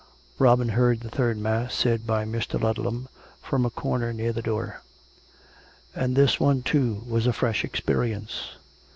[0.39, 2.59] Robin heard the third mass, said by Mr.
[2.59, 3.07] Ludlam,
[3.39, 4.81] from a corner near the door;
[5.93, 8.55] and this one, too, was a fresh ex perience.